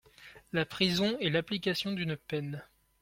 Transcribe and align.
La 0.51 0.65
prison 0.65 1.15
est 1.19 1.29
l’application 1.29 1.91
d’une 1.91 2.17
peine. 2.17 2.63